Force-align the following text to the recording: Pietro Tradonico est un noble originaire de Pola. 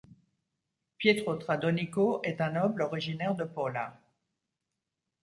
Pietro 0.97 1.35
Tradonico 1.35 2.23
est 2.23 2.41
un 2.41 2.49
noble 2.49 2.81
originaire 2.81 3.35
de 3.35 3.43
Pola. 3.43 4.01